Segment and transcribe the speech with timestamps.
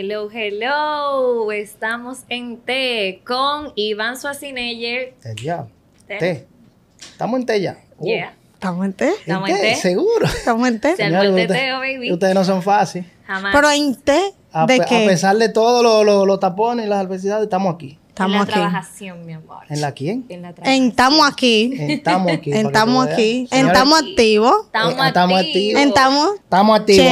[0.00, 1.50] Hello, hello.
[1.50, 4.14] Estamos en T con Iván
[5.34, 5.70] diablo.
[6.06, 6.18] Té.
[6.18, 6.46] Té.
[7.00, 7.78] Estamos en té ya.
[7.98, 8.32] Uh, Yeah.
[8.54, 9.08] ¿Estamos en té?
[9.08, 9.74] ¿Estamos en té?
[9.74, 10.24] Seguro.
[10.26, 10.94] ¿Estamos en té?
[10.94, 12.12] Se armó el Señores, teteo, ustedes- baby.
[12.12, 13.10] Ustedes no son fáciles.
[13.26, 13.52] Jamás.
[13.52, 15.04] Pero en té, A, ¿de a qué?
[15.04, 17.98] pesar de todos los los- los tapones y las adversidades, estamos aquí.
[18.24, 18.52] En la Estamos aquí.
[18.52, 19.58] trabajación, mi amor.
[19.68, 20.26] ¿En la quién?
[20.28, 20.88] En la trabajación.
[20.88, 21.72] estamos aquí.
[21.78, 22.52] Estamos aquí.
[22.52, 23.46] estamos aquí.
[23.50, 24.54] Señores, estamos activos.
[24.66, 25.82] Estamos, Eh, estamos activos.
[25.82, 26.34] estamos.
[26.36, 27.06] Estamos activos.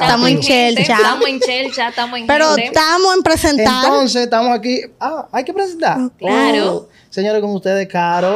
[0.00, 0.96] estamos en chelcha.
[0.98, 3.84] Estamos en chelcha, estamos en Pero estamos en presentar.
[3.84, 4.80] Entonces, estamos aquí.
[5.00, 5.98] Ah, hay que presentar.
[6.18, 6.74] Claro.
[6.74, 8.34] Oh, señores, con ustedes, Caro,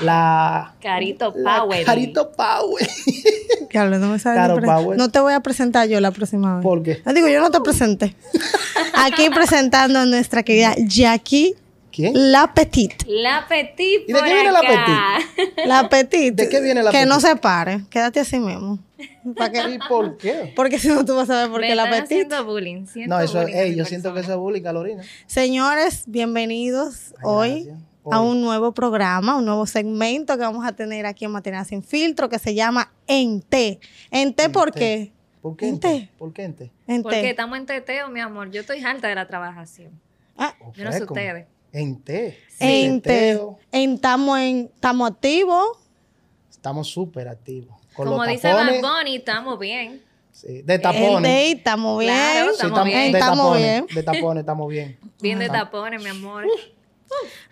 [0.00, 0.74] la.
[0.80, 1.84] Carito la Power.
[1.84, 2.88] Carito Power.
[3.70, 4.96] Diablo, no me sabes Caro Power.
[4.96, 6.62] No te voy a presentar yo la próxima vez.
[6.62, 7.02] ¿Por qué?
[7.04, 8.14] No digo, yo no te presenté.
[8.94, 11.54] Aquí presentando a nuestra querida Jackie
[11.98, 12.32] ¿Quién?
[12.32, 13.04] La Petite.
[13.08, 15.18] La Petit ¿Y de qué viene la acá.
[15.66, 16.44] La Petite.
[16.44, 17.80] ¿De qué viene la Que no se pare.
[17.90, 18.78] Quédate así mismo.
[19.36, 19.70] ¿Para qué?
[19.74, 20.52] ¿Y por qué?
[20.54, 22.02] Porque si no, tú vas a ver por qué La Petite.
[22.04, 22.86] haciendo bullying.
[22.86, 25.02] siento No, eso, bullying a ey, mi yo siento que eso es bullying, Carolina.
[25.26, 27.87] Señores, bienvenidos Ay, hoy gracias.
[28.10, 31.82] A un nuevo programa, un nuevo segmento que vamos a tener aquí en Material Sin
[31.82, 33.80] Filtro que se llama En Té.
[34.10, 34.78] ¿En Té por té.
[34.80, 35.12] qué?
[35.42, 35.68] ¿Por qué?
[35.68, 35.88] En en té.
[35.88, 36.10] té?
[36.18, 36.72] ¿Por qué en té?
[36.86, 37.30] En Porque Té.
[37.30, 38.50] estamos en teteo, mi amor.
[38.50, 39.92] Yo estoy harta de la trabajación.
[40.36, 41.46] Ah, Yo no sé ustedes.
[41.72, 42.38] En té.
[42.60, 43.10] en Té.
[43.10, 43.58] Teteo.
[43.72, 45.66] En Estamos en- estamos activos.
[46.50, 47.76] Estamos súper activos.
[47.94, 48.80] Como dice Bad.
[48.80, 50.02] Bunny, estamos bien.
[50.32, 51.56] sí, de tapones.
[51.56, 52.12] Estamos bien.
[52.14, 53.12] Claro, Sí, estamos bien.
[53.12, 53.62] de Estamos tapones.
[53.62, 53.86] bien.
[53.94, 54.98] De tapones, estamos bien.
[55.20, 56.44] Bien de tapones, mi amor.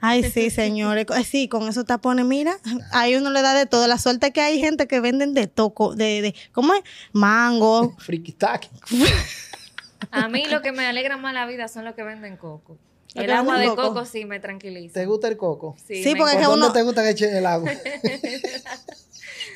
[0.01, 1.07] Ay, sí, señores.
[1.27, 2.59] Sí, con esos tapones, mira,
[2.93, 3.87] ahí uno le da de todo.
[3.87, 6.83] La suerte es que hay gente que venden de toco, de, de ¿cómo es?
[7.13, 7.95] Mango.
[7.99, 8.69] Friki tac.
[10.11, 12.79] A mí lo que me alegra más la vida son los que venden coco.
[13.15, 13.83] ¿Los El agua de coco?
[13.83, 14.93] coco sí me tranquiliza.
[15.01, 15.75] ¿Te gusta el coco?
[15.87, 17.71] Sí, porque es ¿Por que uno- te gusta que echen el agua?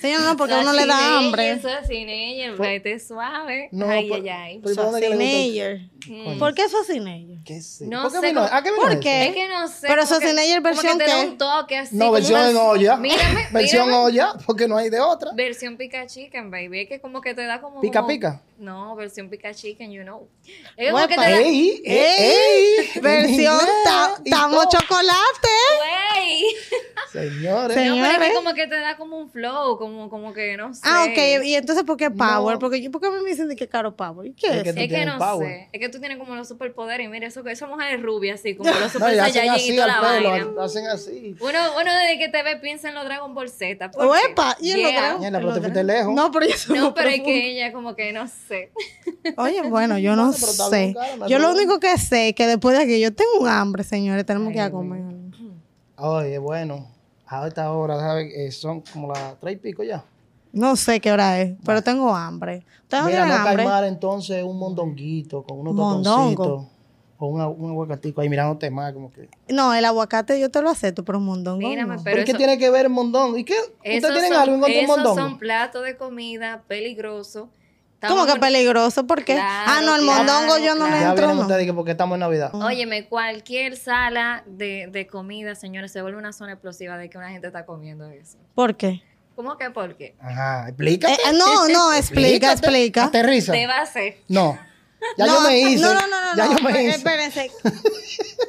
[0.01, 1.51] Señor, no, porque a uno le da hambre.
[1.53, 3.69] Eso es teenager, vete suave.
[3.73, 4.59] No, ay, por- ay, ay.
[4.61, 6.37] ¿por que.
[6.39, 7.39] ¿Por qué Schwarzenegger?
[7.45, 7.87] ¿Qué sé?
[7.87, 8.41] No ¿Por qué sé vino?
[8.43, 9.01] cómo- ¿A qué vino ¿Por eso?
[9.01, 9.27] qué?
[9.29, 9.87] Es que no sé.
[9.89, 10.09] Pero que-
[10.63, 11.27] como que versión te da qué?
[11.29, 11.97] un toque así.
[11.97, 12.97] No, versión en olla.
[12.97, 15.31] Mírame, Versión olla, porque no hay de otra.
[15.35, 16.81] Versión pica chicken, baby.
[16.81, 17.81] Es que como que te da como.
[17.81, 18.41] ¿Pica, pica?
[18.61, 20.29] No, versión pica chicken, you know.
[20.77, 21.41] Es como que te da.
[21.41, 21.83] ¡Ey!
[21.85, 21.95] ¡Ey!
[22.95, 23.01] ey.
[23.01, 25.49] Versión ta- y tamo chocolate.
[25.79, 26.45] Güey.
[27.11, 27.77] Señores.
[27.77, 30.75] No, pero es que como que te da como un flow, como, como que no
[30.75, 30.83] sé.
[30.85, 31.45] Ah, ok.
[31.45, 32.55] ¿Y entonces por qué Power?
[32.55, 32.59] No.
[32.59, 34.27] Porque yo, ¿por qué a mí me dicen de que caro Power?
[34.29, 34.75] ¿Y qué Es es?
[34.75, 35.49] que Es no power.
[35.49, 35.69] sé.
[35.73, 37.09] Es que tú tienes como los superpoderes.
[37.09, 39.57] Mira, eso, esa mujer es rubia, así, como los No, super y hacen Saiyajin y
[39.71, 40.63] así toda la pelo, vaina.
[40.63, 41.35] hacen así.
[41.41, 43.91] Uno, uno desde que te ve piensa en los Dragon Ball Z.
[44.61, 45.13] y en los Yeah.
[45.41, 46.15] Los Dragon- lejos.
[46.15, 48.50] No, pero yo soy No, pero es que ella como que no sé.
[49.37, 50.95] Oye, bueno, yo no sé.
[50.95, 53.85] cara, Yo lo único que sé es que después de aquí yo tengo un hambre,
[53.85, 55.03] señores, tenemos que ir a comer.
[55.97, 56.87] Oye, bueno,
[57.27, 58.33] a esta hora, ¿sabes?
[58.35, 60.03] Eh, son como las tres y pico ya.
[60.53, 62.65] No sé qué hora es, pero tengo hambre.
[62.83, 63.57] ¿Ustedes no Mira, no hambre?
[63.65, 66.43] caimar entonces un mondonguito con unos Mondongo.
[66.45, 66.67] totoncitos.
[67.19, 69.29] Con una- un aguacatico ahí mirándote más, como que.
[69.51, 72.03] No, el aguacate yo te lo acepto, pero un mondongo Mírame, no.
[72.03, 73.37] pero ¿Por qué eso- tiene que ver el mondongo?
[73.37, 73.55] ¿Y qué?
[73.77, 75.21] ¿Ustedes tienen son- algo en contra del esos mondongo?
[75.21, 77.49] son platos de comida peligrosos.
[78.09, 79.07] ¿Cómo que peligroso?
[79.07, 79.35] ¿Por qué?
[79.35, 80.93] Claro, ah, no, el claro, mondongo yo no claro.
[80.95, 81.41] le Ya entro, no.
[81.43, 82.55] ustedes que porque estamos en Navidad.
[82.55, 87.31] Óyeme, cualquier sala de, de comida, señores, se vuelve una zona explosiva de que una
[87.31, 88.39] gente está comiendo eso.
[88.55, 89.03] ¿Por qué?
[89.37, 90.15] ¿Cómo que por qué?
[90.21, 91.15] Ajá, explícate.
[91.15, 92.53] Eh, eh, no, no, explica, Explícate.
[92.53, 93.05] explica.
[93.05, 93.53] Aterriza.
[93.53, 94.19] Te va a hacer.
[94.29, 94.59] No.
[95.17, 95.83] Ya no, yo me hice.
[95.83, 96.37] No, no, no, no.
[96.37, 96.97] Ya no, yo me hice.
[96.97, 97.51] Espérense.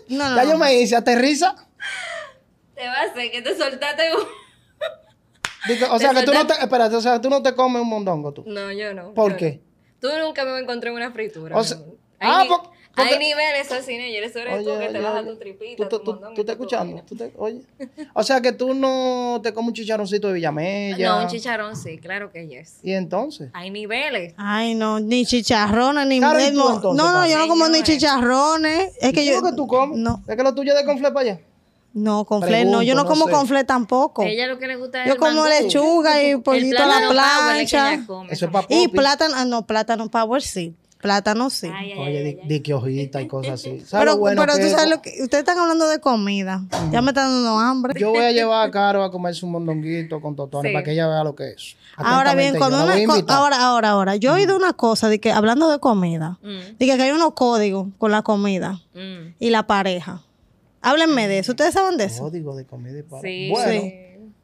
[0.09, 0.35] No, no.
[0.35, 0.51] Ya no.
[0.51, 0.95] yo me hice.
[0.97, 1.55] Aterriza.
[2.75, 4.23] Te va a hacer que te soltaste un...
[5.91, 6.53] O sea, que tú no te.
[6.53, 8.43] Espérate, o sea, tú no te comes un mondongo tú.
[8.47, 9.13] No, yo no.
[9.13, 9.61] ¿Por yo qué?
[9.63, 9.71] no.
[9.99, 11.55] Tú nunca me encontré en una fritura.
[11.55, 11.77] O sea-
[12.19, 14.03] ah, hay, ni- po- porque- hay niveles así, ¿no?
[14.03, 15.31] Y eso eres tú que te oye, bajas oye.
[15.31, 16.11] tu tripita, ¿Tú, tu
[16.51, 16.93] escuchando?
[16.95, 17.05] vaina.
[17.07, 17.61] ¿Tú te- oye.
[18.15, 21.07] O sea, que tú no te comes un chicharroncito de Villamella.
[21.09, 22.79] No, un chicharrón sí, claro que yes.
[22.83, 23.49] Y entonces.
[23.53, 24.33] Hay niveles.
[24.37, 27.67] Ay, no, ni chicharrones, ni Claro, ¿y tú no, entonces, no, no, yo no como
[27.69, 28.93] ni chicharrones.
[28.99, 29.33] Es que ¿Qué yo.
[29.37, 29.97] es lo que tú comes?
[29.99, 31.41] No, ¿Es que lo tuyo es de confle para allá?
[31.93, 33.31] No, con fle, no, yo no como sé.
[33.31, 34.23] con fle tampoco.
[34.23, 35.47] Ella lo que le gusta es Yo el como mangú.
[35.49, 38.03] lechuga y pollito a la es que plancha.
[38.07, 38.31] come.
[38.31, 40.75] Eso es para Y plátano, ah, no, plátano power sí.
[41.01, 41.67] Plátano sí.
[41.73, 43.79] Ay, ay, Oye, ay, di, di que hojita y cosas así.
[43.87, 44.71] ¿Sabes pero bueno pero que tú es?
[44.73, 45.09] sabes lo que.
[45.23, 46.61] Ustedes están hablando de comida.
[46.91, 47.99] Ya me están dando hambre.
[47.99, 50.73] Yo voy a llevar a Caro a comerse un mondonguito con totones Sí.
[50.73, 51.75] para que ella vea lo que es.
[51.97, 55.31] Ahora bien, la una, co- ahora, ahora, ahora, yo he oído una cosa de que
[55.31, 59.35] hablando de comida, Mm, de que hay unos códigos con la comida mm.
[59.39, 60.21] y la pareja.
[60.81, 61.51] Háblenme de eso.
[61.51, 62.23] ¿Ustedes saben de eso?
[62.23, 63.21] Código de comida y para.
[63.21, 63.49] Sí.
[63.51, 63.95] Bueno, sí.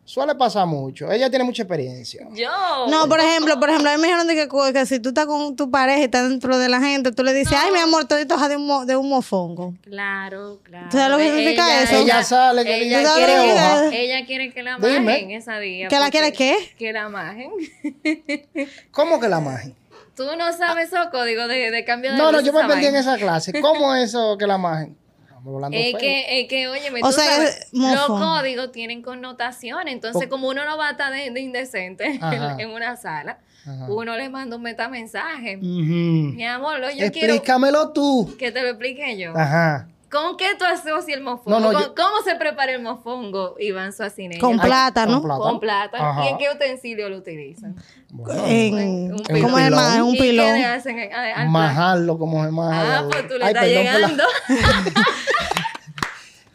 [0.05, 1.11] suele pasar mucho.
[1.11, 2.27] Ella tiene mucha experiencia.
[2.33, 2.47] Yo.
[2.89, 4.35] No, por ejemplo, por ejemplo, a mí me dijeron de
[4.73, 7.33] que, si tú estás con tu pareja y estás dentro de la gente, tú le
[7.33, 9.73] dices, ay, mi amor, todo esto es de un, mo- de un mofongo.
[9.83, 10.87] Claro, claro.
[10.91, 11.95] ¿Tú sabes lo que significa eso?
[11.97, 14.99] Ella sale que ella dice, quiere, ella quiere que la Dime.
[14.99, 15.87] majen esa día.
[15.87, 16.55] ¿Que la quiere qué?
[16.77, 17.51] Que la majen.
[18.91, 19.73] ¿Cómo que la magia?
[20.15, 22.95] Tú no sabes esos códigos de, de cambio de No, no, yo me perdí en
[22.95, 23.59] esa clase.
[23.61, 24.97] ¿Cómo es eso que la magen?
[25.37, 25.99] Estamos hablando Es feo.
[25.99, 29.93] que, es que, oye, tú sea, sabes, los códigos tienen connotaciones.
[29.93, 32.55] Entonces, como uno no va a estar de, de indecente en, Ajá.
[32.59, 33.85] en una sala, Ajá.
[33.89, 35.57] uno le manda un metamensaje.
[35.57, 35.63] Ujú.
[35.63, 38.35] Mi amor, lo- yo quiero Explícamelo tú.
[38.39, 39.33] que te lo explique yo.
[39.37, 39.87] Ajá.
[40.09, 41.59] ¿Con qué tú asocias el mofongo?
[41.59, 44.39] No, no, ¿Con- yo- ¿Cómo se prepara el mofongo, Iván Suacineño?
[44.39, 45.21] Con plátano.
[45.21, 46.03] con plátano.
[46.05, 46.23] Ajá.
[46.25, 47.75] ¿Y en qué utensilio lo utilizan?
[48.11, 49.71] Bueno, En, Un ¿Cómo es pilón.
[49.75, 49.95] más?
[49.97, 50.63] En un ¿Y qué le pilón.
[50.63, 51.49] hacen al- al plato?
[51.49, 52.99] majarlo como se maja.
[52.99, 54.23] Ah, pues tú le Ay, estás la- llegando.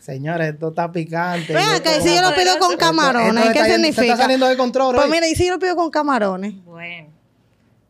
[0.00, 1.52] Señores, esto está picante.
[1.52, 4.02] Y esto- si yo lo pido con camarones, ¿qué significa?
[4.02, 4.96] Está saliendo de control.
[4.96, 6.54] Pues mira, y si yo lo pido con camarones.
[6.64, 7.11] Bueno.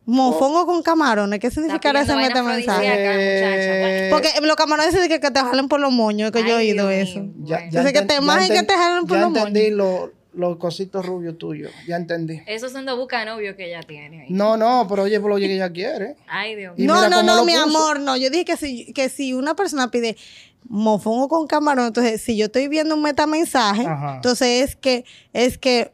[0.04, 2.42] Mofongo con camarones, ¿qué significará ese muchacha.
[2.42, 4.10] Bueno.
[4.10, 6.88] Porque los camarones dicen que, que te jalen por los moños, que yo he oído
[6.88, 7.24] Dios eso.
[7.44, 10.56] Ya, Dice que te ya majen que te jalan por Ya los entendí los los
[10.56, 11.70] cositos rubios tuyos.
[11.86, 12.40] Ya entendí.
[12.46, 14.26] Esos son dos bucanovios que ella tiene ahí.
[14.30, 16.16] No, no, pero oye, por lo que ella quiere.
[16.26, 16.86] Ay, Dios mío.
[16.86, 17.64] No, no, no, lo mi puso.
[17.64, 18.16] amor, no.
[18.16, 20.16] Yo dije que si, que si una persona pide
[20.64, 24.16] mofongo con camarón, entonces si yo estoy viendo un metamensaje, Ajá.
[24.16, 25.92] entonces es que, es que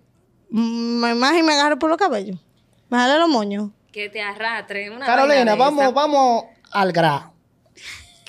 [0.50, 2.38] mm, me maje y me agarre por los cabellos.
[2.90, 3.70] Me jale los moños.
[3.92, 4.90] Que te arrastre.
[4.90, 5.92] Una Carolina, vamos, esa.
[5.92, 7.34] vamos al grano.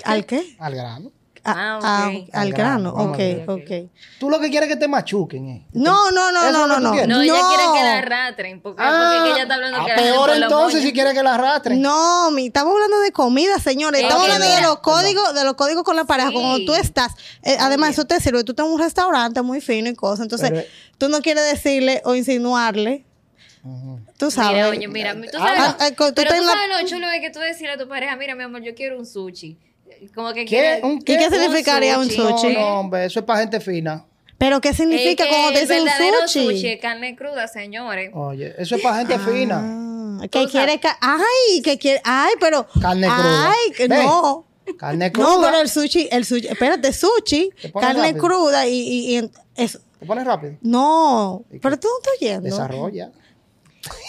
[0.06, 0.56] ¿Al qué?
[0.60, 1.12] Al grano.
[1.44, 1.84] Ah, A- ok.
[1.84, 3.50] a- al Al grano, grano, vamos ok, a ver.
[3.50, 3.92] ok.
[4.20, 5.68] Tú lo que quieres es que te machuquen, ¿eh?
[5.72, 6.90] No, no, no, ¿Eso no, no, no.
[7.08, 7.48] No, ella No.
[7.48, 8.62] quiere que la arrastren.
[8.62, 11.14] Porque, porque es que ella está hablando ah, que la arrastren peor entonces si quiere
[11.14, 11.82] que la arrastren.
[11.82, 14.02] No, mi, estamos hablando de comida, señores.
[14.02, 16.30] Es Estamos hablando de los códigos, de los códigos con la pareja.
[16.30, 16.36] Sí.
[16.36, 17.14] Cuando tú estás,
[17.44, 18.44] eh, además eso te sirve.
[18.44, 20.22] Tú estás en un restaurante muy fino y cosas.
[20.22, 20.64] Entonces, Pero-
[20.98, 23.06] tú no quieres decirle o insinuarle.
[24.18, 24.54] Tú sabes.
[24.54, 26.88] Mira, oye, mira, tú sabes, ah, ah, tú pero estás tú en la- sabes lo
[26.90, 29.58] chulo de que tú decirle a tu pareja, mira, mi amor, yo quiero un sushi.
[30.16, 30.46] Como que ¿Qué?
[30.46, 30.82] quiere...
[30.84, 31.30] ¿Un ¿Y qué qué?
[31.30, 32.18] significaría un sushi.
[32.18, 32.54] sushi?
[32.54, 34.06] No, no, hombre, eso es para gente fina.
[34.38, 36.68] Pero ¿qué significa cuando te dicen verdadero sushi?
[36.68, 38.12] es carne cruda, señores.
[38.14, 39.60] Oye, eso es para gente fina.
[39.62, 43.52] Ah, Tú que quiere, ca- ay, que quiere, ay, pero, Carne cruda.
[43.52, 44.46] ay, no,
[44.78, 45.28] Carne cruda.
[45.28, 48.24] no, pero el sushi, el sushi, espérate, sushi, carne rápido.
[48.24, 50.54] cruda y, y, ¿Te pones rápido?
[50.62, 53.12] no, pero tú no estás oyendo, Desarrolla.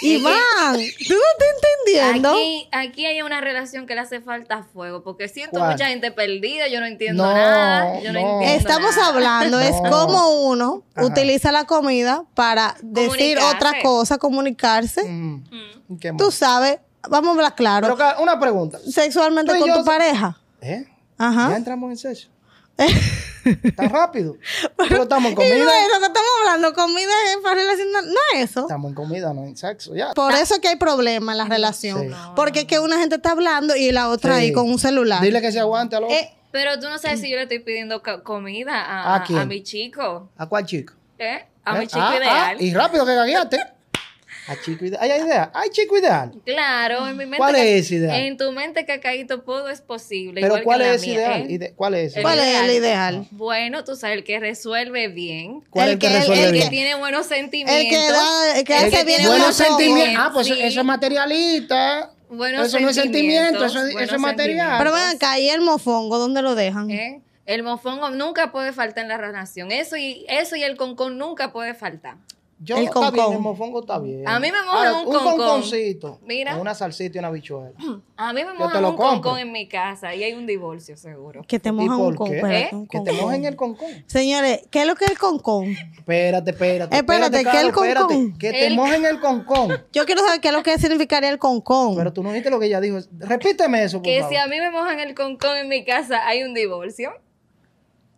[0.02, 0.34] Iván,
[0.74, 1.48] tú no estás
[1.84, 5.72] entendiendo, Aquí, aquí hay una relación que le hace falta fuego, porque siento ¿Cuál?
[5.72, 8.30] mucha gente perdida, yo no entiendo No, nada, yo no, no.
[8.40, 9.08] entiendo estamos nada.
[9.08, 11.06] hablando, es como uno Ajá.
[11.06, 15.44] utiliza la comida para decir otra cosa, comunicarse, Mm.
[16.00, 16.18] ¿Qué más?
[16.22, 16.78] tú sabes,
[17.08, 18.78] vamos a hablar claro, Pero una pregunta.
[18.90, 20.84] sexualmente con yo- tu pareja, ¿Eh?
[21.18, 21.50] Ajá.
[21.50, 22.28] Ya entramos en sexo.
[23.76, 24.36] Tan rápido.
[24.76, 25.64] Pero estamos en Y comida.
[25.64, 28.60] bueno, que estamos hablando, comida para relacionar, no es eso.
[28.62, 29.94] Estamos en comida, no en sexo.
[29.94, 30.12] Ya.
[30.14, 32.08] Por eso es que hay problemas en la relación.
[32.10, 32.14] Sí.
[32.36, 34.40] Porque es que una gente está hablando y la otra Sí.
[34.42, 35.20] ahí con un celular.
[35.22, 38.02] Dile que se aguante a, Eh, Pero tú no sabes si yo le estoy pidiendo
[38.02, 40.94] co- comida a, ¿A mi chico, ¿A cuál chico?
[41.18, 41.46] ¿eh?
[41.64, 41.80] A ¿Eh?
[41.80, 42.56] mi chico Ah, ideal.
[42.58, 43.58] ah, y rápido que gagueaste.
[44.48, 45.02] A chico ideal.
[45.02, 45.50] ¿Hay idea?
[45.54, 46.32] ¿Hay chico ideal?
[46.44, 47.36] Claro, en mi mente.
[47.38, 48.20] ¿Cuál es ese ideal?
[48.20, 50.40] En tu mente, cacaíto, todo es posible.
[50.40, 51.40] Pero igual ¿cuál que la es ese mía, ideal?
[51.42, 51.46] ¿eh?
[51.50, 52.18] Ide- ¿Cuál es ese?
[52.18, 52.70] El ¿Cuál es el ideal.
[52.76, 53.26] ideal?
[53.30, 56.54] Bueno, tú sabes, el que resuelve bien, ¿Cuál es el el que el- resuelve el
[56.56, 57.76] el que tiene buenos sentimientos.
[57.84, 60.14] El que da, el que El hace que bien el Buenos sentimientos.
[60.18, 60.62] Ah, pues eso, Sí.
[60.62, 62.10] eso es materialista.
[62.30, 64.76] Buenos eso no es sentimiento, eso es material.
[64.78, 66.90] Pero ven acá, ¿y el mofongo dónde lo dejan?
[66.90, 67.20] ¿eh?
[67.46, 69.72] El mofongo nunca puede faltar en la relación.
[69.72, 72.14] Eso y, eso y el concón nunca puede faltar.
[72.62, 73.32] Yo, El está bien, concón.
[73.36, 74.28] el mofongo está bien.
[74.28, 75.36] A mí me mojan Ahora, un un concón.
[75.38, 76.18] conconcito.
[76.26, 76.52] Mira.
[76.52, 77.70] Con una salsita y una bichuela.
[78.18, 79.06] A mí me mojan un compro.
[79.22, 81.42] concón en mi casa y hay un divorcio seguro.
[81.48, 82.50] Que te ¿Y mojan un concón.
[82.52, 82.70] ¿Eh?
[82.90, 83.88] Que te mojen el concón.
[84.06, 85.74] Señores, ¿qué es lo que es el concón?
[85.96, 86.94] Espérate, espérate.
[86.96, 87.88] Espérate, ¿qué Carlos, el concón?
[87.88, 88.38] espérate.
[88.38, 89.68] Que te El- mojen el concón.
[89.94, 91.96] Yo quiero saber qué es lo que significaría el concón.
[91.96, 92.98] Pero tú no viste lo que ella dijo.
[93.20, 94.34] Repíteme eso, por Que favor.
[94.34, 97.10] si a mí me mojan el concón en mi casa, hay un divorcio.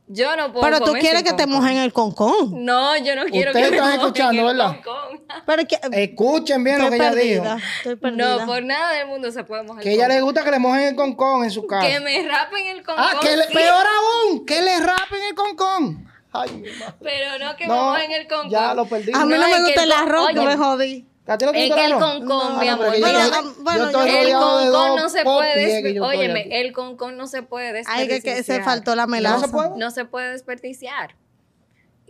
[0.09, 2.65] Yo no puedo Pero tú quieres que te mojen el concón.
[2.65, 4.77] No, yo no quiero Ustedes que me están mojen escuchando, el ¿verdad?
[4.83, 5.23] concón.
[5.47, 7.45] Pero que, Escuchen bien lo que ella dijo.
[7.79, 8.39] estoy perdida.
[8.41, 10.59] No, por nada del mundo se puede mojar Que el ella le gusta que le
[10.59, 11.87] mojen el concón en su casa.
[11.87, 13.05] Que me rapen el concón.
[13.09, 16.09] ah, que le, sí, peor aún, que le rapen el concón.
[16.35, 16.95] Ay, mi madre.
[17.01, 18.51] Pero no que No, me mojen el concón.
[18.51, 19.13] ya lo perdí.
[19.15, 21.07] A mí no, No, me que gusta el el con- arroz, que oye, me jodí.
[21.27, 22.87] ¿A ti no te Es gusta que el concón, No, mi no, amor.
[22.99, 27.69] Bueno, yo- bueno, yo El concón no se puede Óyeme, el concón no se puede
[27.69, 28.23] Ay, desperdiciar.
[28.23, 29.47] que, que se faltó la ¿No melaza.
[29.47, 29.71] se puede?
[29.77, 31.15] No se puede desperdiciar.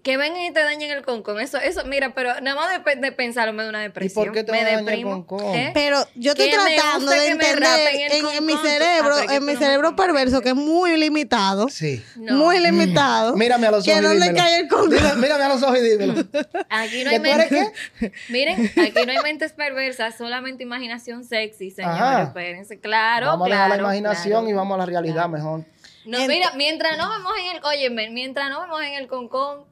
[0.03, 1.39] Que vengan y te dañen el concón.
[1.41, 4.25] Eso, eso, mira, pero nada más de, de pensarlo me da una depresión.
[4.25, 5.25] por qué te me a dañar el deprimo.
[5.27, 5.55] concón?
[5.55, 5.71] ¿Eh?
[5.75, 7.63] Pero yo estoy Que tratando de que entender
[8.11, 11.69] en, en mi cerebro, Ah, que en mi no cerebro perverso, que es muy limitado,
[11.69, 12.05] Sí.
[12.17, 12.35] No.
[12.37, 13.37] muy limitado.
[13.37, 14.45] Mírame a los que ojos y dónde dímelo.
[14.45, 15.21] cae el concón.
[15.21, 16.15] Mírame a los ojos y dímelo.
[16.69, 17.73] Aquí no ¿Que hay mentes.
[18.29, 22.01] Miren, aquí no hay mentes perversas, solamente imaginación sexy, señores.
[22.01, 22.23] Ajá.
[22.25, 22.81] Espérense.
[22.81, 23.63] Claro, vamos a claro.
[23.65, 24.49] dejar la imaginación claro.
[24.49, 25.65] y vamos a la realidad mejor.
[26.05, 29.65] No, mira, mientras no vemos en el, óyeme, mientras no vemos en el concón,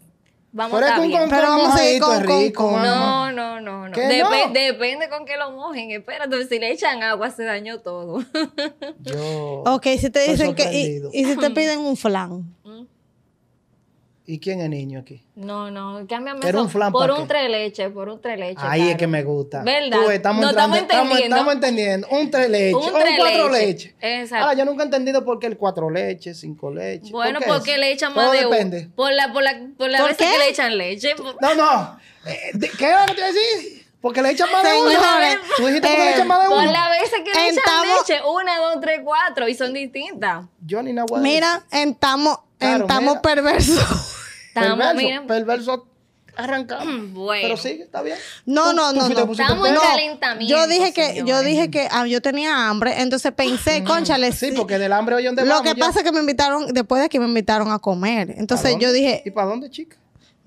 [0.52, 1.30] vamos Pero a es estar que bien.
[1.30, 2.70] Pero vamos a seguir mojadito con rico.
[2.82, 3.96] No, no, no, no.
[3.96, 5.90] Depende con qué lo mojen.
[5.90, 8.24] Espérate, si le echan agua se dañó todo.
[9.00, 9.62] Yo.
[9.66, 11.02] Ok, si te dicen que.
[11.12, 12.54] Y si te piden un flan.
[14.32, 15.24] ¿Y quién es niño aquí?
[15.34, 18.38] No, no, cámbiame Pero eso un flan, por ¿pa' un tres leche, por un tres
[18.38, 18.60] leche.
[18.62, 19.62] Ahí es que me gusta.
[19.64, 19.98] ¿Verdad?
[19.98, 21.36] Tú ves, estamos No entrando- estamos entendiendo.
[21.36, 22.08] Estamos entendiendo.
[22.10, 22.74] Un tres leches.
[22.74, 23.66] Un o un tres cuatro leche.
[23.66, 23.94] leches.
[24.00, 24.44] Exacto.
[24.44, 27.10] Ahora, yo nunca he entendido por qué el cuatro leches, cinco leches.
[27.10, 27.80] Bueno, ¿Por qué porque eso?
[27.80, 28.50] le echan Todo más de uno.
[28.50, 28.88] depende.
[28.94, 30.32] Por la, por la, por la ¿Por veces qué?
[30.32, 31.16] que le echan leche.
[31.16, 31.98] por- No, no.
[32.26, 33.86] Eh, de- ¿Qué era lo que te iba a decir?
[34.00, 34.90] Porque le echan más de uno.
[34.90, 36.70] Señores, Tú dijiste porque le eh, echan más de Por uno.
[36.72, 38.22] las veces que le echan leche.
[38.28, 39.48] Una, dos, tres, cuatro.
[39.48, 40.46] Y son distintas.
[40.64, 42.86] Yo ni nada voy a Mira, estamos, Claro,
[44.54, 44.86] estamos mira.
[44.92, 45.26] perverso, miren.
[45.26, 45.86] perverso
[46.36, 46.82] arrancado.
[47.12, 47.42] Bueno.
[47.42, 48.16] Pero sí, está bien.
[48.46, 49.32] No, no, no, no.
[49.32, 50.54] Estamos en calentamiento.
[50.54, 54.56] Yo dije que, yo dije que ah, yo tenía hambre, entonces pensé, conchale, Sí, sí.
[54.56, 55.86] porque del hambre hoy donde Lo vamos que ya.
[55.86, 58.28] pasa es que me invitaron, después de que me invitaron a comer.
[58.28, 59.96] ¿Para Entonces yo dije, ¿Y para dónde, chica?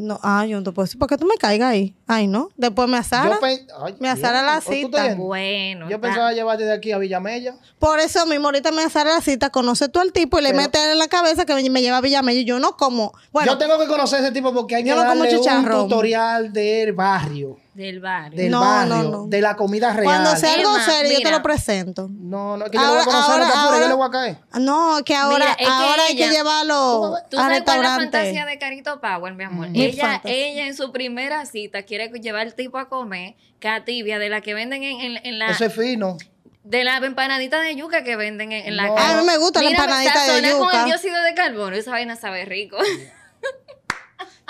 [0.03, 1.95] No, ah, yo no te puedo decir, ¿por qué tú me caigas ahí?
[2.07, 2.49] Ay, no.
[2.57, 3.39] Después me asara.
[3.39, 5.15] Pen- Ay, Me asara la ¿O tú estás cita.
[5.15, 5.89] Bueno.
[5.89, 7.55] Yo está- pensaba llevarte de aquí a Villamella.
[7.79, 10.61] Por eso mismo ahorita me asara la cita, conoce tú al tipo y le Pero-
[10.61, 13.13] metes en la cabeza que me, lleva a Villamella y yo no como.
[13.31, 15.37] Bueno, yo tengo que conocer a ese tipo porque hay que yo no como darle
[15.39, 17.57] un tutorial del barrio.
[17.73, 18.37] Del barrio.
[18.39, 18.95] Del No, barrio.
[18.95, 19.25] no, no.
[19.27, 20.03] De la comida real.
[20.05, 22.07] cuando sea algo serio yo te lo presento.
[22.11, 24.07] No, no, es que yo Ahora- no voy a conocer ahora- ahora- yo le voy
[24.07, 24.37] a caer.
[24.59, 27.77] No, que ahora, Mira, es que ahora hay que ella- llevarlo ¿Tú a sabes cuál
[27.77, 28.17] es la restaurante.
[28.17, 29.69] fantasía de Carito Power, mi amor?
[29.69, 34.29] Mi Ella, ella en su primera cita quiere llevar al tipo a comer catibia de
[34.29, 36.17] la que venden en, en- en la Eso es fino.
[36.63, 38.97] de la empanadita de yuca que venden en, en la No.
[38.97, 40.79] A mí me gusta la Mira, empanadita de sazona con yuca.
[40.81, 42.77] el dióxido de carbono, esa vaina sabe rico.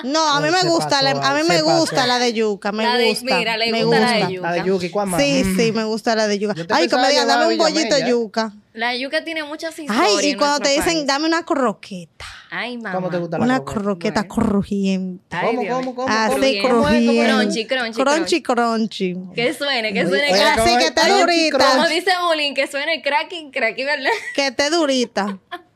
[0.04, 1.78] No, a mí Eh, me gusta, la, a mí me pasó.
[1.78, 3.38] gusta la de yuca, me La de- gusta.
[3.38, 4.28] mira, le me gusta la gusta.
[4.28, 4.50] de yuca.
[4.56, 5.22] La de ¿cuál más?
[5.22, 5.58] Sí, Mm.
[5.58, 6.54] sí, me gusta la de yuca.
[6.56, 8.52] Te Ay, que me digan, dame un pollito de yuca.
[8.74, 10.04] La yuca tiene muchas historias.
[10.20, 11.06] Ay, y cuando te dicen, país.
[11.08, 12.26] dame una croqueta.
[12.50, 12.96] Ay, mamá.
[12.96, 14.28] ¿Cómo te gusta la Una croqueta?
[14.28, 15.36] crujiente.
[15.38, 16.08] Ay, ¿Cómo, cómo, cómo?
[16.14, 17.32] Así crujiente.
[17.32, 19.18] Crunchy, crunchy, Crunchy, crunchy.
[19.36, 20.42] Que suene, que suene Oye.
[20.44, 21.20] Así ¿cómo que Crunchy,
[21.52, 21.72] durita.
[21.72, 24.10] Como dice Bulín, que suene cracky, cracky, ¿verdad?
[24.36, 25.38] Que esté durita.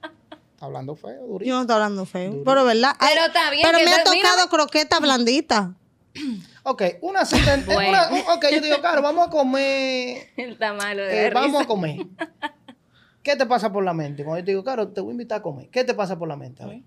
[0.60, 1.48] Hablando feo, durito.
[1.50, 2.42] Yo no estoy hablando feo.
[2.44, 2.96] Pero verdad.
[3.00, 5.74] Ay, Pero está bien, Pero que me ha te- mira- tocado croqueta blandita.
[6.64, 7.54] Ok, una cita.
[7.54, 7.90] en- Bueno.
[7.90, 10.30] una- un- ok, yo te digo, claro, vamos a comer.
[10.38, 12.00] Está malo de eh, vamos a comer.
[13.22, 14.24] ¿Qué te pasa por la mente?
[14.24, 15.70] Cuando yo te digo, claro, te voy a invitar a comer.
[15.70, 16.64] ¿Qué te pasa por la mente?
[16.64, 16.82] A ver.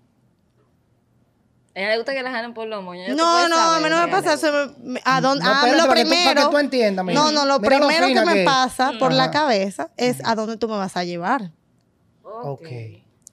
[1.73, 3.15] A ella le gusta que la jalan por los moños.
[3.15, 4.75] No, no, a mí no me pasa eso.
[4.79, 5.45] me- ¿A dónde?
[5.45, 6.41] No, ah, lo para que tú- para primero.
[6.41, 7.19] que tú entiendas, mira.
[7.21, 10.57] no, no, lo Mira lo primero que me pasa por la cabeza es a dónde
[10.57, 11.51] tú me vas a llevar.
[12.23, 12.67] Ok.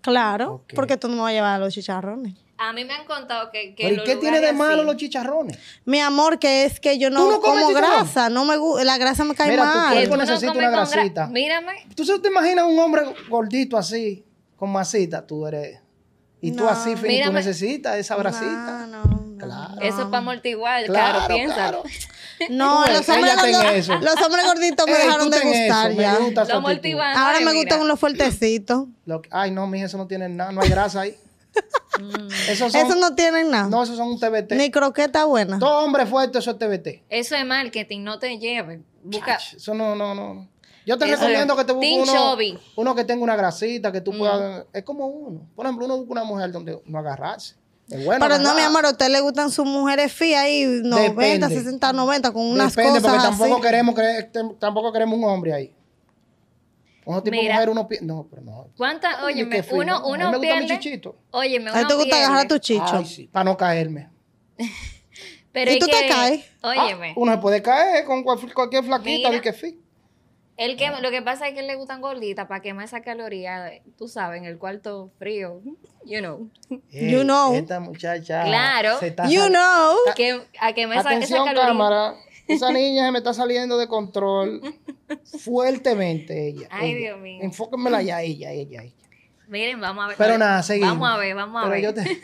[0.00, 2.34] Claro, porque tú no me vas a llevar a los chicharrones.
[2.60, 3.74] A mí me han contado que.
[3.74, 5.58] que ¿Pero y qué tiene de malo así- los chicharrones?
[5.84, 8.84] Mi amor, que es que yo no, ¿Tú no comes como grasa, no me gusta,
[8.84, 9.88] la grasa me cae Mira, tu mal.
[9.90, 11.26] Que cuerpo tú no necesita comes una con gra- grasita.
[11.28, 11.86] Mírame.
[11.94, 14.24] ¿Tú se te imaginas un hombre gordito así,
[14.56, 15.24] con masita?
[15.26, 15.80] Tú eres...
[16.40, 16.70] Y tú No.
[16.70, 18.86] así, fin, tú necesitas esa grasita.
[18.88, 19.38] No, no, no.
[19.38, 19.80] Claro.
[19.80, 21.82] Eso es para amortiguar, Claro, claro, piénsalo.
[21.82, 21.98] claro.
[22.50, 23.34] No, los hombres,
[23.74, 23.94] eso.
[23.96, 26.12] los hombres gorditos me Ey, dejaron de gustar eso, ya.
[26.12, 27.16] Me gusta Lo.
[27.18, 27.58] Ahora me mira.
[27.58, 28.86] gustan los fuertecitos.
[29.06, 31.16] Lo que- Ay, no, mija, eso no tiene nada, no hay grasa ahí.
[32.48, 33.68] Esos son, Esos no tienen nada.
[33.68, 34.52] no, esos son un TBT.
[34.56, 35.58] Ni croqueta buena.
[35.58, 37.02] Todo hombre fuerte, eso es TBT.
[37.08, 38.80] Eso es marketing, no te lleves.
[39.02, 39.38] Busca.
[39.38, 40.34] Chach, Eso no, no, no.
[40.34, 40.48] no.
[40.86, 42.36] Yo te Eso recomiendo es que te busques uno,
[42.76, 44.18] uno que tenga una grasita, que tú Mm.
[44.18, 44.64] puedas...
[44.72, 45.40] Es como uno.
[45.54, 47.56] Por ejemplo, uno busca una mujer donde no agarrarse.
[47.88, 51.08] Bueno Pero no, mi amor, a usted le gustan sus mujeres fías ahí, 90,
[51.48, 51.48] Depende.
[51.48, 53.62] 60, 90, con unas Depende, cosas porque tampoco así.
[53.62, 55.74] queremos, cre- tem- tampoco queremos un hombre ahí.
[57.06, 57.54] Uno tipo Mira.
[57.54, 57.88] mujer, uno...
[57.88, 58.68] pi- No, pero no.
[58.76, 59.14] ¿Cuántas?
[59.20, 60.78] Ay, Óyeme, uno, A uno me gusta mi pierde.
[60.78, 61.16] chichito.
[61.30, 62.24] Óyeme, A ti te gusta pierde.
[62.24, 62.84] agarrar tu chicho.
[62.92, 64.10] Ay, sí, para no caerme.
[65.52, 66.44] Pero ¿Y es tú te que- caes?
[66.62, 67.10] Óyeme.
[67.10, 69.30] Ah, uno se puede caer con cual- cualquier flaquita Mira.
[69.30, 69.80] de que fi.
[70.58, 74.08] El que, lo que pasa es que le gustan gorditas para quemar esa caloría, tú
[74.08, 75.62] sabes, en el cuarto frío.
[76.08, 76.48] You know.
[76.90, 77.54] You know.
[77.54, 78.44] Esta muchacha.
[78.44, 78.98] Claro.
[78.98, 79.96] se está You know.
[80.16, 81.68] Que, a esa, esa Atención, caloría.
[81.68, 82.14] cámara.
[82.46, 84.62] Esa niña se me está saliendo de control
[85.38, 86.68] fuertemente ella.
[86.70, 86.98] Ay, ella.
[86.98, 87.40] Dios mío.
[87.42, 88.94] Enfóquenmela ya, ella, ella, ella.
[89.48, 90.16] Miren, vamos a ver.
[90.16, 90.92] Pero nada, seguimos.
[90.98, 91.82] Vamos a ver, vamos a Pero ver.
[91.82, 92.20] yo te-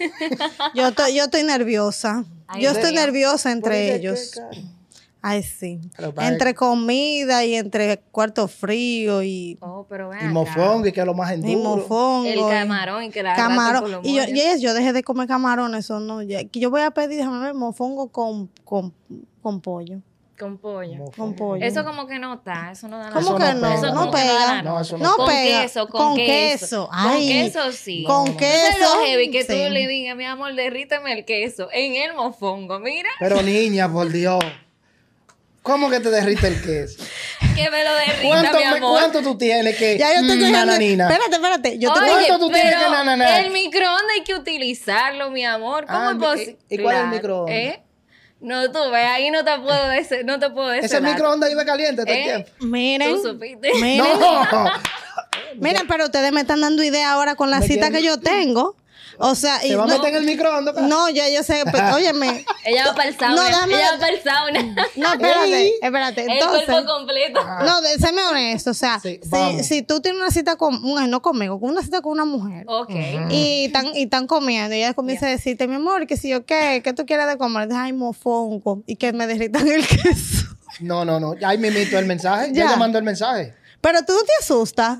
[0.74, 2.24] Yo estoy, yo estoy nerviosa.
[2.46, 4.32] Ay, yo estoy nerviosa ¿Por entre ellos.
[4.50, 4.60] qué?
[5.26, 5.80] Ay, sí.
[6.20, 11.06] Entre comida y entre cuarto frío y, Oh, pero ven Y mofongo, y que es
[11.06, 11.76] lo más y enduro.
[11.78, 12.26] mofongo.
[12.26, 14.00] El y- camarón y que la Camarón.
[14.02, 16.20] Y yo, yes, yo dejé de comer camarón, eso no.
[16.22, 18.92] ya- que yo voy a pedir, déjame ver, mofongo con, con,
[19.40, 20.00] con pollo.
[20.38, 20.96] Con pollo.
[20.96, 21.12] Mofongo.
[21.16, 21.64] Con pollo.
[21.64, 23.14] Eso como que no está, eso no da nada.
[23.14, 23.60] ¿Cómo Eso que no no?
[23.60, 23.74] pega.
[23.76, 24.62] Eso No no da pega.
[24.62, 25.62] No, eso no No con pega.
[25.62, 26.28] queso, con, Con queso.
[26.60, 26.86] queso.
[26.88, 27.28] Con Ay.
[27.28, 28.04] queso sí.
[28.04, 28.68] Con Eso queso.
[28.68, 29.46] es lo heavy que sí.
[29.46, 33.08] tú le digas, mi amor, derríteme el queso en el mofongo, mira.
[33.20, 34.44] Pero niña, por Dios.
[35.64, 37.02] ¿Cómo que te derrite el queso?
[37.56, 38.90] que me lo derrita, ¿Cuánto, mi me- amor.
[39.00, 41.08] ¿Cuánto tú tienes que Ya yo estoy mm, cogiendo- nananina?
[41.08, 41.78] Espérate, espérate.
[41.78, 43.40] Yo te Oye, ¿Cuánto tú tienes que na, na, na?
[43.40, 45.86] El microondas hay que utilizarlo, mi amor.
[45.86, 46.58] ¿Cómo Ah, es ¿y- posible?
[46.68, 47.56] y cuál es el microondas?
[47.56, 47.80] ¿Eh?
[48.40, 50.84] No, tú ves, ahí no te puedo decir, no te puedo decir.
[50.84, 52.24] Ese microondas iba caliente todo el ¿Eh?
[52.24, 52.50] tiempo.
[52.60, 53.14] Miren.
[53.16, 53.72] Tú supiste.
[53.80, 53.98] Miren.
[53.98, 54.70] No.
[55.56, 58.20] Miren, pero ustedes me están dando idea ahora con la Me cita quieren- que yo
[58.20, 58.76] tengo.
[59.18, 60.74] O sea, y ¿Te va a no, meter en el microondas?
[60.74, 60.86] cara?
[60.86, 62.44] no, ya yo sé, pero, óyeme.
[62.64, 63.34] Ella va para el sauna.
[63.36, 64.60] No, dame- Ella va para el sauna.
[64.96, 66.22] No, espérate, espérate.
[66.22, 67.40] el Entonces, cuerpo completo.
[67.64, 71.06] no, de- séme honesto, o sea, Sí, si, si tú tienes una cita con, una-
[71.06, 72.64] no conmigo, con una cita con una mujer.
[72.68, 72.90] Ok.
[73.30, 76.44] Y están, y están comiendo, y ella comienza a decirte, mi amor, que si yo
[76.44, 77.68] qué, ¿qué tú quieres de comer?
[77.72, 80.46] Ay, mofongo, y que me derritan el queso.
[80.80, 81.34] No, no, no.
[81.38, 82.48] Ya ahí me emito el mensaje.
[82.52, 82.64] Ya.
[82.64, 82.70] Ya.
[82.70, 83.54] le mando el mensaje.
[83.80, 84.98] Pero tú no te asustas.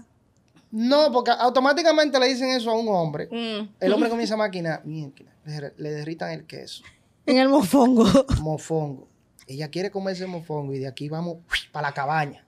[0.76, 3.28] No, porque automáticamente le dicen eso a un hombre.
[3.31, 3.75] Mm.
[3.78, 4.83] El hombre comienza a maquinar.
[4.85, 6.83] Le, le derritan el queso.
[7.26, 8.04] En el mofongo.
[8.43, 9.07] Mofongo.
[9.47, 11.38] Ella quiere comerse mofongo y de aquí vamos
[11.71, 12.45] para la cabaña.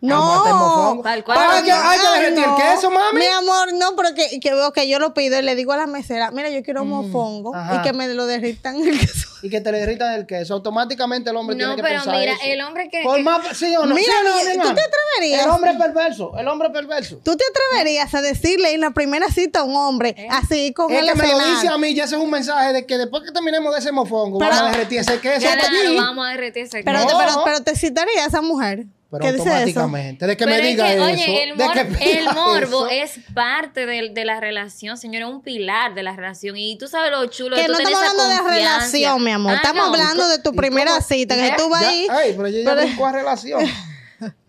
[0.00, 1.02] No, mofongo.
[1.02, 1.38] Tal cual.
[1.40, 2.56] Ay, que- ay, que el no.
[2.56, 3.18] queso, mami.
[3.20, 6.30] Mi amor, no, porque que, ok, yo lo pido y le digo a la mesera,
[6.30, 7.74] mira, yo quiero un mofongo Mm, ajá.
[7.76, 9.28] y que me lo derritan el queso.
[9.42, 10.54] Y que te le derritan el queso.
[10.54, 12.40] Automáticamente el hombre No, tiene que pero pensar mira, eso.
[12.44, 13.94] el hombre que- Por que- más, sí o no.
[13.94, 15.44] Mira, sí o no, ¿tú te atreverías?
[15.44, 16.32] El hombre perverso.
[16.38, 17.20] El hombre perverso.
[17.24, 21.08] ¿Tú te atreverías a decirle en la primera cita a un hombre así con El
[21.08, 23.22] él que me lo dice a mí, ya ese es un mensaje de que después
[23.22, 25.96] que terminemos de ese mofongo, Pero- vamos a derretir ese queso Claro, para allí.
[25.96, 27.06] vamos a derretir ese Pero, No.
[27.06, 28.86] te, pero, pero te excitaría esa mujer.
[29.18, 29.80] Pero ¿Qué dice eso?
[29.80, 30.26] automáticamente.
[30.26, 31.04] De que Pero me es diga que, eso.
[31.04, 33.18] oye, el, mor- el morbo eso.
[33.20, 36.56] es parte de, la relación, señora, es un pilar de la relación.
[36.56, 39.52] Y tú sabes lo chulo Que de no estamos hablando de relación, mi amor.
[39.52, 39.92] Ah, estamos no.
[39.94, 41.02] hablando de tu ¿Y primera cómo?
[41.02, 42.06] cita, que tú vas ahí.
[42.10, 43.60] Ay, pero yo ya Pero- a relación.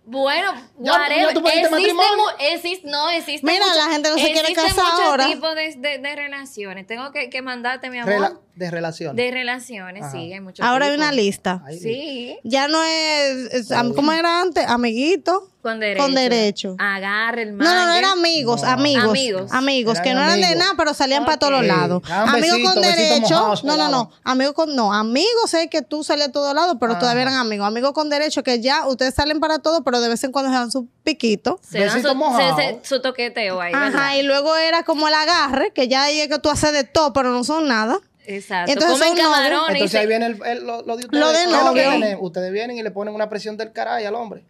[0.10, 1.28] Bueno, Ya, whatever.
[1.28, 2.16] ya tú pediste Existen matrimonio.
[2.16, 5.26] mu- exist- no, existe Mira, mucho- la gente no se quiere existen casar muchos ahora.
[5.28, 6.88] tipos de, de- de relaciones.
[6.88, 8.14] Tengo que, que mandarte, mi amor.
[8.14, 9.16] Rela- de relación.
[9.16, 10.12] de relaciones, Ajá.
[10.12, 11.62] sí, hay muchos Ahora hay una lista.
[11.66, 14.66] Ay, Sí, Ya no es, es- ¿cómo era antes?
[14.68, 15.50] Amiguito.
[15.62, 16.02] con derecho.
[16.06, 16.76] Con derecho.
[16.80, 18.70] Agarre el No, no, no, eran amigos, No.
[18.70, 19.52] amigos, Amigos.
[19.52, 20.00] amigos.
[20.00, 22.02] Que no eran de nada, pero salían para todos los lados.
[22.10, 23.20] Amigos besito, con derecho.
[23.36, 24.12] mojado No, no, no.
[24.24, 27.68] Amigos con, no, amigos sé que tú salías a todos lados, pero todavía eran amigos.
[27.68, 30.58] Amigos con derecho, que ya ustedes salen para todo, pero de vez en cuando se
[30.58, 31.60] dan su piquito.
[31.70, 33.94] Se dan su, se- se- su toqueteo ahí, ¿verdad?
[33.94, 36.86] Ajá, y luego era como el agarre, que ya ahí es que tú haces de
[36.86, 38.00] todo, pero no son nada.
[38.28, 38.72] Exacto.
[38.74, 39.70] Entonces Comen camarones.
[39.70, 41.20] y Entonces se- ahí viene el, el- lo, lo de ustedes.
[41.22, 41.90] Lo de ¿Qué es que novio.
[41.90, 42.18] tienen?
[42.22, 44.44] Ustedes vienen y le ponen una presión del caray al hombre.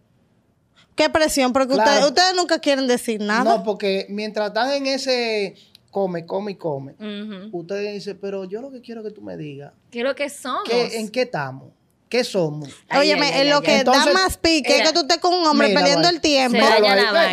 [0.94, 1.88] Qué presión, porque Claro.
[1.90, 3.44] ustedes, ustedes nunca quieren decir nada.
[3.44, 5.54] No, porque mientras están en ese
[5.92, 6.94] come, come y come,
[7.52, 10.28] ustedes dicen, pero yo lo que quiero que tú me digas, ¿Qué es lo que
[10.28, 10.64] somos?
[10.68, 11.68] ¿qué, ¿en qué estamos?
[12.08, 12.70] ¿Qué somos?
[12.90, 15.34] Óyeme, ay, ay, en lo ay, que da más pique es que tú estés con
[15.34, 16.56] un hombre perdiendo el tiempo.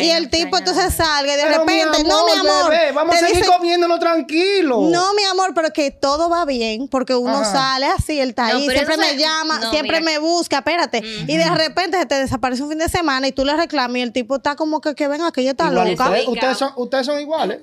[0.00, 2.70] Y el tipo entonces salga y de Pero, mi repente, no, mi amor.
[2.70, 4.82] bebé, vamos a seguir dice- comiéndonos tranquilo.
[4.90, 7.52] No, mi amor, pero que todo va bien porque uno Ajá.
[7.52, 10.12] sale así, él está No, ahí, siempre me llama, no, siempre mira.
[10.12, 10.98] me busca, espérate.
[11.26, 14.02] Y de repente se te desaparece un fin de semana y tú le reclamas y
[14.02, 16.04] el tipo está como que, que venga, que ella está Igual loca.
[16.04, 17.60] ustedes, ustedes son, ustedes son iguales.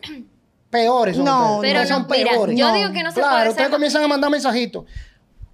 [0.71, 1.73] Peores son No, ustedes.
[1.73, 2.57] pero Ustedes no, son mira, peores.
[2.57, 4.85] yo digo que no se claro, puede ustedes ser- comienzan a mandar mensajitos.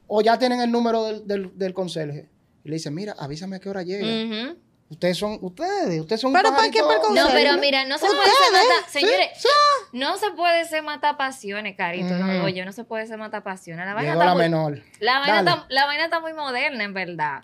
[0.10, 2.28] O ya tienen el número del, del, del conserje.
[2.66, 4.56] Y le dicen, mira, avísame a qué hora llega.
[4.92, 8.20] Ustedes son, ustedes, ustedes son Pero ¿para qué para No, pero mira, no se puede
[8.22, 9.48] Ustedes, ser mata, señores, sí.
[9.92, 12.10] no se puede ser mata pasiones, carito.
[12.16, 12.46] No, Ujú.
[12.46, 13.86] oye, no se puede ser mata pasiones.
[13.86, 14.82] La vaina Llegó está la muy, menor.
[15.00, 17.44] La vaina, está, la vaina está muy moderna, en verdad.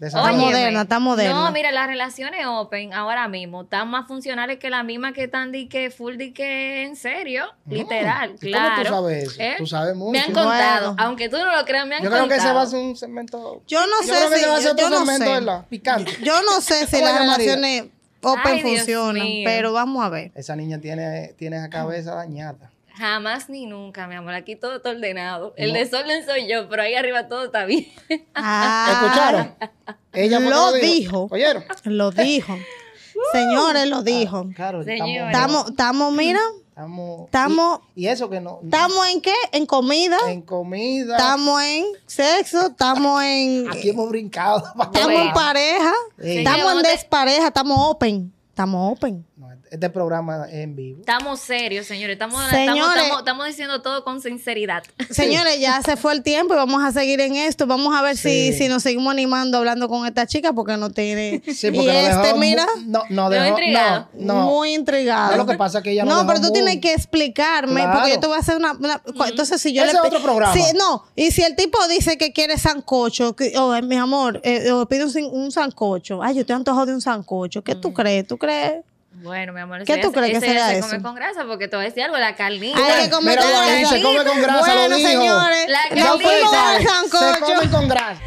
[0.00, 1.34] Está moderna, está moderna.
[1.34, 5.50] No, mira, las relaciones open ahora mismo están más funcionales que las mismas que están
[5.50, 8.90] di que full di que en serio, literal, ¿Y cómo tú claro.
[8.90, 9.42] sabes eso?
[9.42, 9.54] ¿Eh?
[9.58, 10.12] Tú sabes mucho.
[10.12, 10.96] Me han contado, Bueno.
[11.04, 12.40] aunque tú no lo creas, me han Yo creo contado.
[12.40, 13.62] que ese va a ser un segmento.
[13.66, 15.30] Yo no yo sé creo que si- yo otro no segmento, sé.
[15.32, 15.66] ¿verdad?
[15.68, 16.16] Picante.
[16.22, 17.84] Yo no sé si ¿Cómo las relaciones
[18.22, 19.42] open Ay, Dios funcionan, mío.
[19.44, 20.32] pero vamos a ver.
[20.34, 22.70] Esa niña tiene, tiene la cabeza dañada.
[22.96, 24.32] Jamás ni nunca, mi amor.
[24.34, 25.52] Aquí todo está ordenado.
[25.56, 25.78] El No.
[25.78, 27.86] desorden soy yo, pero ahí arriba todo está bien.
[28.34, 29.54] Ah, ¿Escucharon?
[30.14, 31.28] Ella lo dijo.
[31.30, 31.64] ¿Oyeron?
[31.84, 32.56] Lo dijo.
[33.32, 34.48] Señores, lo dijo.
[34.54, 35.30] Claro, Señora.
[35.30, 36.40] Estamos, estamos, mira,
[36.76, 37.24] Estamos.
[37.24, 38.60] Estamos- Y, y eso que no.
[38.62, 39.32] estamos en qué?
[39.52, 41.16] En comida, En comida.
[41.16, 44.58] estamos en sexo, estamos en, Aquí hemos brincado.
[44.58, 46.36] estamos en pareja, Sí.
[46.38, 49.24] estamos en despareja, estamos open, estamos open.
[49.38, 51.00] No, este programa es en vivo.
[51.00, 52.14] Estamos serios, señores.
[52.14, 52.68] Estamos, Señores.
[52.76, 54.82] estamos, estamos, estamos diciendo todo con sinceridad.
[55.10, 57.66] Señores, ya se fue el tiempo y vamos a seguir en esto.
[57.66, 58.52] Vamos a ver Sí.
[58.52, 61.42] si, si nos seguimos animando hablando con esta chica porque no tiene.
[61.46, 63.46] Sí, y porque lo este, dejó mira, No, no, dejó.
[63.46, 64.08] intrigado.
[64.14, 64.46] No, no.
[64.46, 65.32] muy intrigado.
[65.32, 67.80] No, lo que pasa es que ella No, dejó pero tú muy- tienes que explicarme
[67.82, 67.92] Claro.
[67.98, 68.72] porque yo te voy a hacer una.
[68.72, 69.98] una- cu- Entonces, si yo Ese le.
[69.98, 70.54] es otro programa.
[70.76, 74.86] No, y si el tipo dice que quiere sancocho, que, oh, mi amor, eh, o
[74.86, 76.22] pide un, sancocho.
[76.22, 77.62] Ay, yo estoy antojado de un sancocho.
[77.62, 78.26] ¿Qué tú crees?
[78.26, 78.82] ¿Tú crees?
[79.22, 80.88] Bueno, mi amor, ¿Qué ese tú crees que ese será se eso?
[80.88, 82.78] come con grasa porque te voy a decir algo, la carnita.
[82.78, 83.96] Hay que comer Míralo con ahí, grasa.
[83.96, 85.08] se come con grasa, Bueno, lo dijo.
[85.08, 86.12] señores, La carnita.
[86.12, 86.82] fuimos al
[87.34, 88.20] Se comen con grasa.